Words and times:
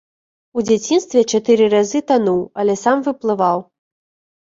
У 0.59 0.63
дзяцінстве 0.69 1.19
чатыры 1.35 1.69
разы 1.75 2.03
тануў, 2.09 2.43
але 2.63 2.79
сам 2.89 2.97
выплываў. 3.13 3.67